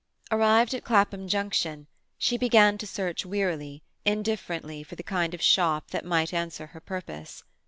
Arrived 0.31 0.73
at 0.73 0.83
Clapham 0.83 1.27
Junction, 1.27 1.85
she 2.17 2.35
began 2.35 2.75
to 2.79 2.87
search 2.87 3.23
wearily, 3.23 3.83
indifferently, 4.03 4.81
for 4.81 4.95
the 4.95 5.03
kind 5.03 5.35
of 5.35 5.43
shop 5.43 5.91
that 5.91 6.03
might 6.03 6.33
answer 6.33 6.65
her 6.65 6.79
purpose. 6.79 7.43